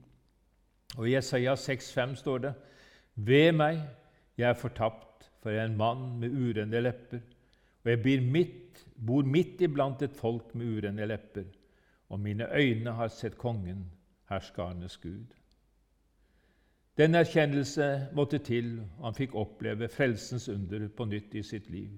Og 0.97 1.09
I 1.09 1.15
Jesaja 1.15 1.55
6,5 1.55 2.15
står 2.15 2.39
det:" 2.39 2.55
Ved 3.15 3.53
meg, 3.53 3.83
jeg 4.39 4.49
er 4.49 4.55
fortapt, 4.55 5.31
for 5.43 5.51
jeg 5.51 5.61
er 5.61 5.69
en 5.69 5.77
mann 5.77 6.19
med 6.21 6.31
urende 6.31 6.81
lepper 6.81 7.21
og 7.85 7.91
jeg 7.91 8.23
midt, 8.23 8.87
bor 9.07 9.23
midt 9.25 9.61
iblant 9.65 10.03
et 10.03 10.17
folk 10.17 10.55
med 10.55 10.67
urene 10.67 11.07
lepper, 11.07 11.45
og 12.09 12.21
mine 12.21 12.49
øyne 12.53 12.93
har 12.93 13.09
sett 13.09 13.39
Kongen, 13.39 13.87
herskarenes 14.29 14.97
Gud. 14.97 15.27
Den 16.99 17.15
erkjennelse 17.15 18.09
måtte 18.13 18.39
til, 18.39 18.81
og 18.99 19.05
han 19.05 19.17
fikk 19.17 19.35
oppleve 19.35 19.89
frelsens 19.89 20.49
under 20.49 20.89
på 20.89 21.05
nytt 21.05 21.35
i 21.35 21.43
sitt 21.43 21.71
liv. 21.71 21.91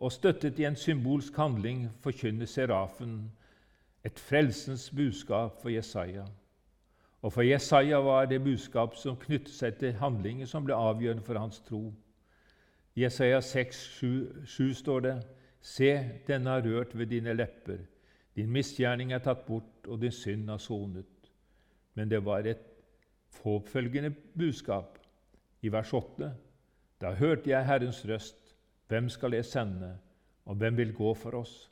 Og 0.00 0.12
støttet 0.12 0.58
i 0.58 0.64
en 0.64 0.76
symbolsk 0.76 1.36
handling 1.36 1.88
forkynner 2.00 2.46
serafen 2.46 3.32
et 4.04 4.18
frelsens 4.18 4.90
budskap 4.90 5.62
for 5.62 5.68
Jesaja. 5.68 6.24
Og 7.22 7.32
for 7.32 7.42
Jesaja 7.42 7.96
var 7.96 8.28
det 8.30 8.42
budskap 8.44 8.94
som 8.96 9.18
knyttet 9.18 9.54
seg 9.54 9.78
til 9.80 9.96
handlinger 9.98 10.46
som 10.46 10.64
ble 10.64 10.76
avgjørende 10.78 11.24
for 11.26 11.38
hans 11.38 11.58
tro. 11.66 11.88
I 12.94 13.02
Jesaja 13.02 13.40
6, 13.40 13.82
7, 13.98 14.46
7 14.46 14.74
står 14.74 15.00
det:" 15.00 15.16
Se, 15.60 15.90
denne 16.26 16.50
har 16.50 16.62
rørt 16.62 16.98
ved 16.98 17.06
dine 17.06 17.34
lepper. 17.34 17.78
Din 18.36 18.50
misgjerning 18.50 19.12
er 19.12 19.18
tatt 19.18 19.46
bort, 19.46 19.86
og 19.88 20.00
din 20.00 20.14
synd 20.14 20.48
har 20.48 20.58
sonet. 20.58 21.30
Men 21.94 22.08
det 22.08 22.24
var 22.24 22.46
et 22.46 22.62
påfølgende 23.42 24.14
budskap. 24.38 24.98
I 25.62 25.72
vers 25.72 25.92
8.: 25.92 26.32
Da 27.00 27.10
hørte 27.14 27.50
jeg 27.50 27.66
Herrens 27.66 28.04
røst. 28.08 28.47
Hvem 28.88 29.08
skal 29.08 29.32
jeg 29.32 29.44
sende, 29.44 29.98
og 30.44 30.54
hvem 30.56 30.76
vil 30.76 30.94
gå 30.94 31.14
for 31.14 31.30
oss? 31.30 31.70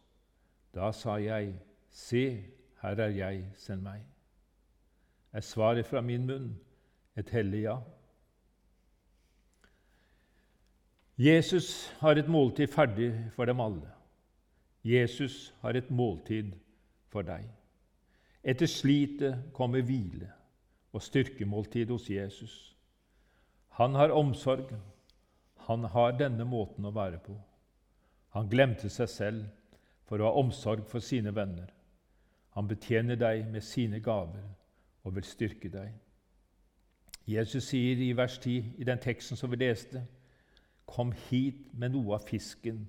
Da 0.74 0.92
sa 0.92 1.16
jeg, 1.20 1.54
Se, 1.90 2.44
her 2.82 3.00
er 3.00 3.08
jeg, 3.16 3.44
send 3.56 3.80
meg. 3.80 4.02
Er 5.32 5.40
svaret 5.40 5.86
fra 5.86 6.02
min 6.04 6.26
munn 6.28 6.50
et 7.16 7.30
hellig 7.32 7.62
ja? 7.62 7.76
Jesus 11.16 11.88
har 12.02 12.20
et 12.20 12.28
måltid 12.28 12.68
ferdig 12.68 13.14
for 13.32 13.48
dem 13.48 13.60
alle. 13.64 13.88
Jesus 14.84 15.54
har 15.62 15.78
et 15.78 15.88
måltid 15.90 16.52
for 17.08 17.24
deg. 17.24 17.46
Etter 18.44 18.68
slitet 18.68 19.48
kommer 19.56 19.82
hvile 19.82 20.28
og 20.92 21.02
styrkemåltid 21.02 21.90
hos 21.90 22.10
Jesus. 22.10 22.76
Han 23.80 23.96
har 23.96 24.12
omsorg. 24.12 24.68
Han 25.66 25.84
har 25.90 26.16
denne 26.18 26.44
måten 26.46 26.86
å 26.86 26.94
være 26.94 27.18
på. 27.22 27.36
Han 28.36 28.50
glemte 28.50 28.90
seg 28.92 29.08
selv 29.10 29.46
for 30.06 30.20
å 30.20 30.28
ha 30.28 30.42
omsorg 30.42 30.84
for 30.86 31.02
sine 31.02 31.32
venner. 31.34 31.72
Han 32.54 32.68
betjener 32.70 33.18
deg 33.18 33.48
med 33.50 33.64
sine 33.64 34.00
gaver 34.00 34.44
og 35.04 35.16
vil 35.16 35.26
styrke 35.26 35.70
deg. 35.72 35.90
Jesus 37.26 37.72
sier 37.72 37.98
i 37.98 38.12
vers 38.14 38.38
10 38.38 38.76
i 38.78 38.86
den 38.86 39.02
teksten 39.02 39.38
som 39.38 39.50
vi 39.50 39.58
leste, 39.64 40.04
Kom 40.86 41.10
hit 41.26 41.72
med 41.74 41.96
noe 41.96 42.14
av 42.14 42.28
fisken 42.28 42.84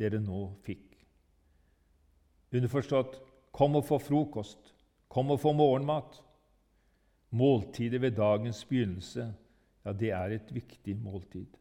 dere 0.00 0.16
nå 0.16 0.46
fikk. 0.64 0.94
Underforstått 2.54 3.18
kom 3.52 3.76
og 3.76 3.84
få 3.84 3.98
frokost, 4.00 4.72
kom 5.12 5.34
og 5.34 5.42
få 5.42 5.52
morgenmat. 5.52 6.22
Måltidet 7.36 8.00
ved 8.00 8.16
dagens 8.16 8.62
begynnelse, 8.64 9.26
ja, 9.84 9.92
det 9.92 10.10
er 10.16 10.32
et 10.38 10.54
viktig 10.54 10.96
måltid. 10.96 11.58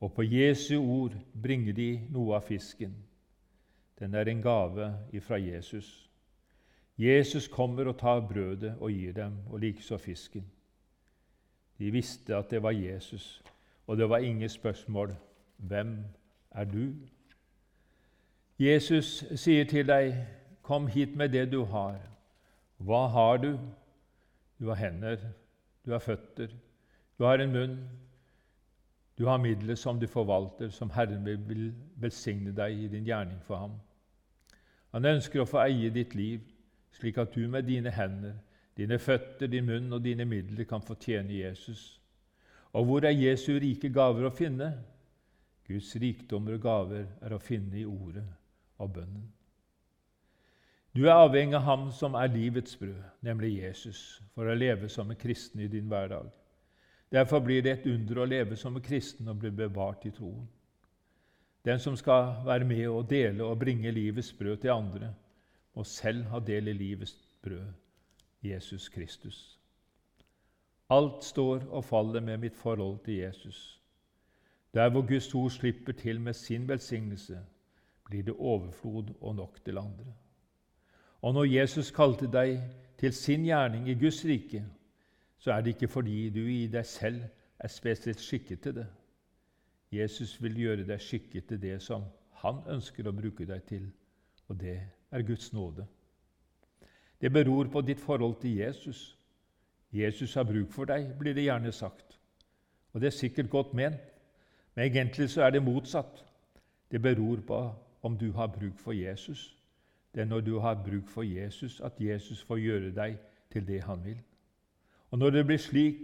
Og 0.00 0.12
på 0.12 0.22
Jesu 0.22 0.76
ord 0.78 1.14
bringer 1.42 1.72
de 1.72 1.90
noe 2.10 2.36
av 2.36 2.44
fisken. 2.48 2.94
Den 3.98 4.14
er 4.14 4.28
en 4.28 4.42
gave 4.42 4.90
ifra 5.12 5.38
Jesus. 5.40 6.10
Jesus 6.98 7.48
kommer 7.48 7.88
og 7.88 7.98
tar 7.98 8.20
brødet 8.20 8.74
og 8.80 8.90
gir 8.92 9.12
dem, 9.12 9.38
og 9.50 9.60
likeså 9.60 9.96
fisken. 9.98 10.44
De 11.78 11.90
visste 11.90 12.36
at 12.36 12.50
det 12.50 12.62
var 12.62 12.76
Jesus 12.76 13.42
og 13.86 13.96
det 13.96 14.08
var 14.08 14.18
ingen 14.18 14.48
spørsmål 14.48 15.16
'Hvem 15.58 16.04
er 16.50 16.64
du?' 16.64 16.94
Jesus 18.58 19.24
sier 19.34 19.64
til 19.64 19.86
deg, 19.86 20.26
'Kom 20.62 20.86
hit 20.86 21.16
med 21.16 21.28
det 21.28 21.52
du 21.52 21.64
har.' 21.64 22.00
Hva 22.78 23.06
har 23.06 23.36
du? 23.36 23.58
Du 24.58 24.68
har 24.68 24.74
hender, 24.74 25.16
du 25.86 25.90
har 25.90 25.98
føtter, 25.98 26.48
du 27.18 27.24
har 27.24 27.34
en 27.34 27.52
munn. 27.52 27.88
Du 29.18 29.24
har 29.26 29.38
midler 29.40 29.74
som 29.74 30.00
du 30.00 30.06
forvalter, 30.06 30.68
som 30.68 30.90
Herren 30.92 31.24
vil 31.24 31.70
velsigne 31.96 32.52
deg 32.52 32.84
i 32.84 32.88
din 32.92 33.06
gjerning 33.06 33.40
for 33.46 33.56
ham. 33.56 33.76
Han 34.92 35.08
ønsker 35.08 35.40
å 35.40 35.48
få 35.48 35.62
eie 35.64 35.90
ditt 35.90 36.14
liv, 36.14 36.42
slik 36.92 37.18
at 37.18 37.34
du 37.34 37.48
med 37.48 37.64
dine 37.68 37.90
hender, 37.90 38.36
dine 38.76 38.98
føtter, 38.98 39.48
din 39.48 39.64
munn 39.64 39.92
og 39.92 40.04
dine 40.04 40.24
midler 40.28 40.68
kan 40.68 40.84
fortjene 40.84 41.32
Jesus 41.32 41.96
og 42.76 42.84
hvor 42.84 43.04
er 43.08 43.16
Jesu 43.16 43.54
rike 43.56 43.88
gaver 43.88 44.26
å 44.28 44.34
finne? 44.34 44.68
Guds 45.66 45.94
rikdommer 45.98 46.58
og 46.58 46.64
gaver 46.66 47.06
er 47.24 47.32
å 47.32 47.40
finne 47.42 47.80
i 47.80 47.86
ordet 47.88 48.26
og 48.82 48.92
bønnen. 48.98 49.24
Du 50.96 51.06
er 51.06 51.16
avhengig 51.16 51.56
av 51.58 51.64
Ham 51.66 51.86
som 51.92 52.14
er 52.16 52.30
livets 52.32 52.76
brød, 52.80 53.00
nemlig 53.24 53.58
Jesus, 53.58 54.20
for 54.34 54.48
å 54.48 54.56
leve 54.56 54.88
som 54.92 55.10
en 55.12 55.18
kristen 55.20 55.60
i 55.64 55.70
din 55.72 55.88
hverdag. 55.88 56.28
Derfor 57.12 57.40
blir 57.40 57.62
det 57.62 57.72
et 57.72 57.86
under 57.86 58.18
å 58.18 58.26
leve 58.26 58.56
som 58.56 58.80
kristen 58.82 59.28
og 59.28 59.38
bli 59.40 59.50
bevart 59.50 60.06
i 60.06 60.10
troen. 60.10 60.48
Den 61.64 61.78
som 61.82 61.96
skal 61.96 62.44
være 62.46 62.64
med 62.64 62.86
og 62.88 63.08
dele 63.10 63.44
og 63.44 63.58
bringe 63.58 63.90
livets 63.90 64.32
brød 64.32 64.56
til 64.62 64.70
andre, 64.70 65.14
må 65.74 65.84
selv 65.84 66.24
ha 66.30 66.38
del 66.40 66.68
i 66.68 66.72
livets 66.72 67.16
brød, 67.42 67.66
Jesus 68.42 68.88
Kristus. 68.88 69.58
Alt 70.90 71.24
står 71.24 71.66
og 71.70 71.84
faller 71.84 72.20
med 72.20 72.38
mitt 72.38 72.56
forhold 72.56 72.98
til 73.04 73.14
Jesus. 73.14 73.80
Der 74.74 74.90
hvor 74.90 75.02
Guds 75.02 75.34
ord 75.34 75.50
slipper 75.50 75.92
til 75.92 76.20
med 76.20 76.34
sin 76.34 76.68
velsignelse, 76.68 77.38
blir 78.04 78.22
det 78.22 78.34
overflod 78.38 79.14
og 79.20 79.34
nok 79.34 79.64
til 79.64 79.78
andre. 79.78 80.14
Og 81.22 81.34
når 81.34 81.44
Jesus 81.44 81.90
kalte 81.90 82.28
deg 82.32 82.60
til 82.98 83.12
sin 83.12 83.44
gjerning 83.44 83.88
i 83.88 83.94
Guds 83.94 84.24
rike, 84.24 84.64
så 85.46 85.52
er 85.52 85.60
det 85.60 85.76
ikke 85.76 85.88
fordi 85.88 86.30
du 86.30 86.40
i 86.40 86.66
deg 86.66 86.86
selv 86.86 87.20
er 87.58 87.68
spesielt 87.70 88.20
skikket 88.20 88.60
til 88.60 88.74
det. 88.74 88.86
Jesus 89.92 90.42
vil 90.42 90.56
gjøre 90.58 90.86
deg 90.88 90.98
skikket 91.00 91.46
til 91.46 91.60
det 91.62 91.76
som 91.84 92.02
han 92.42 92.58
ønsker 92.66 93.06
å 93.06 93.12
bruke 93.14 93.46
deg 93.46 93.62
til, 93.68 93.84
og 94.48 94.58
det 94.58 94.74
er 95.14 95.22
Guds 95.22 95.52
nåde. 95.54 95.86
Det 97.22 97.30
beror 97.30 97.70
på 97.70 97.84
ditt 97.86 98.02
forhold 98.02 98.40
til 98.40 98.58
Jesus. 98.58 99.14
Jesus 99.94 100.34
har 100.34 100.50
bruk 100.50 100.74
for 100.74 100.90
deg, 100.90 101.14
blir 101.14 101.38
det 101.38 101.46
gjerne 101.46 101.72
sagt. 101.72 102.18
Og 102.92 103.00
det 103.00 103.12
er 103.12 103.18
sikkert 103.22 103.50
godt 103.50 103.74
ment, 103.74 104.02
men 104.74 104.90
egentlig 104.90 105.30
så 105.30 105.46
er 105.46 105.54
det 105.54 105.62
motsatt. 105.62 106.24
Det 106.90 107.02
beror 107.02 107.46
på 107.46 107.64
om 108.02 108.18
du 108.18 108.32
har 108.32 108.50
bruk 108.50 108.82
for 108.82 108.98
Jesus. 108.98 109.52
Det 110.10 110.26
er 110.26 110.32
når 110.34 110.40
du 110.40 110.56
har 110.58 110.82
bruk 110.82 111.06
for 111.06 111.22
Jesus, 111.22 111.80
at 111.80 112.00
Jesus 112.00 112.42
får 112.42 112.64
gjøre 112.66 112.96
deg 112.98 113.20
til 113.52 113.66
det 113.66 113.84
han 113.86 114.02
vil. 114.04 114.18
Og 115.16 115.20
når 115.20 115.30
det 115.30 115.46
blir 115.46 115.56
slik, 115.56 115.96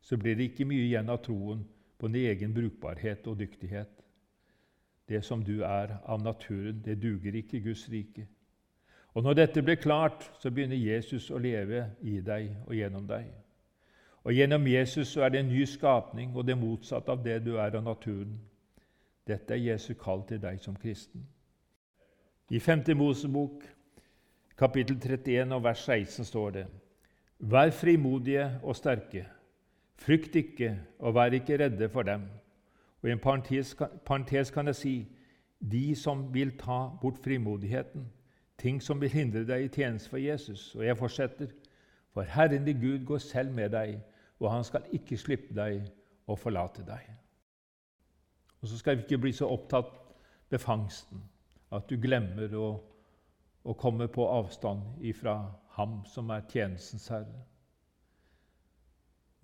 så 0.00 0.16
blir 0.16 0.34
det 0.34 0.48
ikke 0.48 0.64
mye 0.66 0.82
igjen 0.88 1.10
av 1.14 1.20
troen 1.22 1.60
på 1.98 2.08
din 2.10 2.24
egen 2.26 2.54
brukbarhet 2.54 3.26
og 3.30 3.36
dyktighet. 3.38 4.00
Det 5.08 5.20
som 5.24 5.44
du 5.46 5.60
er 5.62 5.92
av 6.02 6.18
naturen, 6.22 6.80
det 6.82 6.96
duger 7.02 7.36
ikke 7.38 7.56
i 7.56 7.60
Guds 7.60 7.84
rike. 7.92 8.26
Og 9.14 9.22
Når 9.22 9.34
dette 9.34 9.62
blir 9.62 9.74
klart, 9.74 10.26
så 10.40 10.50
begynner 10.50 10.76
Jesus 10.76 11.30
å 11.30 11.38
leve 11.38 11.84
i 12.02 12.16
deg 12.20 12.50
og 12.66 12.74
gjennom 12.74 13.06
deg. 13.06 13.28
Og 14.24 14.34
Gjennom 14.34 14.66
Jesus 14.66 15.08
så 15.08 15.22
er 15.22 15.28
det 15.28 15.40
en 15.40 15.54
ny 15.54 15.62
skapning 15.64 16.34
og 16.36 16.46
det 16.46 16.58
motsatte 16.58 17.12
av 17.12 17.22
det 17.24 17.38
du 17.44 17.54
er 17.56 17.76
av 17.76 17.84
naturen. 17.84 18.40
Dette 19.26 19.54
er 19.54 19.62
Jesu 19.70 19.94
kall 19.94 20.26
til 20.26 20.42
deg 20.42 20.58
som 20.58 20.74
kristen. 20.74 21.28
I 22.50 22.58
5. 22.58 22.82
Mosebok, 22.96 23.62
kapittel 24.58 24.98
31 24.98 25.54
og 25.54 25.64
vers 25.64 25.86
16 25.86 26.24
står 26.24 26.50
det:" 26.50 26.66
Vær 27.38 27.70
frimodige 27.70 28.60
og 28.62 28.76
sterke, 28.76 29.26
frykt 29.94 30.34
ikke 30.36 30.72
og 30.98 31.14
vær 31.14 31.34
ikke 31.38 31.58
redde 31.64 31.88
for 31.88 32.02
dem. 32.02 32.24
Og 33.02 33.08
I 33.08 33.12
en 33.12 33.22
parentes, 33.22 33.76
parentes 34.06 34.50
kan 34.50 34.66
jeg 34.66 34.76
si 34.76 34.94
de 35.70 35.94
som 35.96 36.34
vil 36.34 36.50
ta 36.58 36.88
bort 37.02 37.18
frimodigheten, 37.22 38.08
ting 38.58 38.82
som 38.82 39.00
vil 39.00 39.10
hindre 39.10 39.44
deg 39.46 39.64
i 39.64 39.68
tjeneste 39.68 40.10
for 40.10 40.18
Jesus. 40.18 40.74
Og 40.74 40.84
jeg 40.86 40.98
fortsetter. 40.98 41.46
For 42.14 42.22
Herren 42.22 42.64
din 42.66 42.80
Gud 42.80 43.04
går 43.06 43.18
selv 43.18 43.52
med 43.54 43.70
deg, 43.70 44.00
og 44.40 44.52
han 44.52 44.64
skal 44.64 44.86
ikke 44.92 45.16
slippe 45.16 45.54
deg 45.54 45.84
og 46.26 46.38
forlate 46.38 46.82
deg. 46.86 47.06
Og 48.60 48.68
så 48.68 48.78
skal 48.78 48.96
vi 48.96 49.06
ikke 49.06 49.18
bli 49.22 49.32
så 49.32 49.46
opptatt 49.46 49.92
med 50.50 50.58
fangsten 50.58 51.22
at 51.72 51.86
du 51.90 51.98
glemmer 52.00 52.54
å, 52.56 52.68
å 53.68 53.76
komme 53.76 54.08
på 54.08 54.24
avstand 54.32 55.02
ifra 55.04 55.36
ham 55.76 56.00
som 56.08 56.30
er 56.32 56.46
tjenestens 56.48 57.08
herre. 57.12 57.42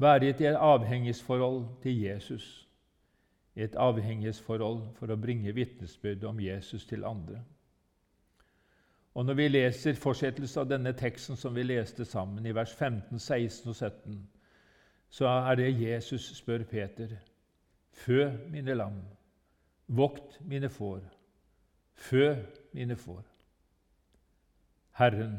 Være 0.00 0.26
i 0.26 0.32
et 0.32 0.56
avhengighetsforhold 0.56 1.66
til 1.82 2.00
Jesus, 2.02 2.46
et 3.56 3.76
avhengighetsforhold 3.78 4.80
for 4.96 5.12
å 5.12 5.18
bringe 5.20 5.52
vitnesbyrd 5.54 6.24
om 6.24 6.40
Jesus 6.40 6.86
til 6.86 7.04
andre. 7.04 7.44
Og 9.14 9.26
Når 9.26 9.34
vi 9.34 9.48
leser 9.48 9.94
fortsettelsen 9.94 10.60
av 10.60 10.70
denne 10.72 10.92
teksten 10.92 11.36
som 11.36 11.54
vi 11.54 11.62
leste 11.62 12.04
sammen, 12.04 12.46
i 12.46 12.54
vers 12.54 12.72
15, 12.74 13.18
16 13.18 13.68
og 13.70 13.76
17, 13.76 14.16
så 15.08 15.28
er 15.28 15.54
det 15.54 15.80
Jesus 15.80 16.32
spør 16.36 16.64
Peter.: 16.64 17.14
Fø 17.92 18.32
mine 18.50 18.74
lam, 18.74 18.98
vokt 19.86 20.40
mine 20.40 20.68
får, 20.68 21.00
fø 21.94 22.34
mine 22.72 22.96
får. 22.96 23.33
Herren, 24.94 25.38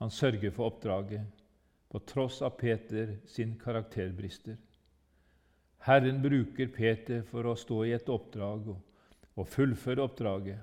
han 0.00 0.10
sørger 0.10 0.50
for 0.50 0.70
oppdraget 0.72 1.26
på 1.90 1.98
tross 1.98 2.42
av 2.42 2.56
Peter 2.58 3.16
sin 3.26 3.58
karakterbrister. 3.60 4.56
Herren 5.84 6.22
bruker 6.22 6.70
Peter 6.72 7.22
for 7.28 7.44
å 7.44 7.56
stå 7.60 7.82
i 7.84 7.92
et 7.92 8.08
oppdrag 8.08 8.70
og 8.72 9.48
fullføre 9.52 10.06
oppdraget. 10.08 10.62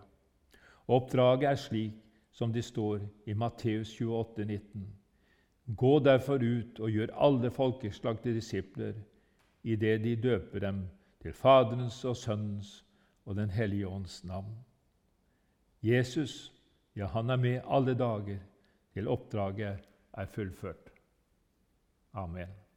Oppdraget 0.89 1.49
er 1.51 1.59
slik 1.61 1.99
som 2.33 2.53
det 2.53 2.63
står 2.65 3.03
i 3.29 3.35
Matteus 3.37 3.93
28, 3.99 4.45
19. 4.45 4.87
Gå 5.77 5.99
derfor 5.99 6.41
ut 6.41 6.79
og 6.79 6.89
gjør 6.89 7.13
alle 7.13 7.51
folkeslag 7.53 8.21
til 8.23 8.35
disipler 8.39 8.95
idet 9.63 10.01
de 10.03 10.15
døper 10.15 10.59
dem 10.59 10.81
til 11.21 11.33
Faderens 11.37 12.01
og 12.05 12.17
Sønnens 12.17 12.79
og 13.25 13.35
Den 13.35 13.49
hellige 13.49 13.87
ånds 13.87 14.23
navn. 14.23 14.55
Jesus, 15.81 16.53
ja, 16.93 17.07
han 17.07 17.29
er 17.29 17.39
med 17.41 17.61
alle 17.67 17.95
dager 17.97 18.41
til 18.93 19.07
oppdraget 19.07 19.87
er 20.13 20.25
fullført. 20.25 20.91
Amen. 22.13 22.61